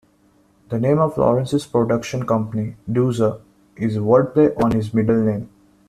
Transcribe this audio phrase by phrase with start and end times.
[0.69, 3.39] The name of Lawrence's production company, Doozer,
[3.75, 5.51] is wordplay on his middle name.